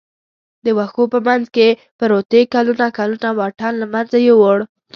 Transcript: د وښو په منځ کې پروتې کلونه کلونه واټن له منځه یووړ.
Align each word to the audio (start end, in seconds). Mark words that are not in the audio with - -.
د 0.65 0.67
وښو 0.77 1.03
په 1.13 1.19
منځ 1.27 1.45
کې 1.55 1.67
پروتې 1.99 2.41
کلونه 2.53 2.85
کلونه 2.97 3.29
واټن 3.39 3.73
له 3.81 3.87
منځه 3.93 4.17
یووړ. 4.27 4.57